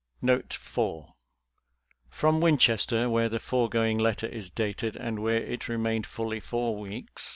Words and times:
Note 0.19 0.51
4— 0.51 1.13
From 2.19 2.41
Winchester, 2.41 3.07
where 3.07 3.29
the 3.29 3.37
foregoing 3.37 3.99
letter 3.99 4.25
is 4.25 4.49
dated, 4.49 4.95
and 4.95 5.19
where 5.21 5.43
it 5.43 5.69
remained 5.69 6.07
fully 6.07 6.39
four 6.39 6.75
weeks. 6.75 7.29